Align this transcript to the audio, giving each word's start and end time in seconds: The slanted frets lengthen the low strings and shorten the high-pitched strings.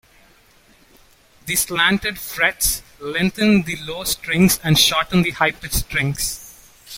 The 1.45 1.55
slanted 1.55 2.17
frets 2.17 2.81
lengthen 2.99 3.61
the 3.61 3.75
low 3.83 4.03
strings 4.03 4.59
and 4.63 4.75
shorten 4.75 5.21
the 5.21 5.29
high-pitched 5.29 5.75
strings. 5.75 6.55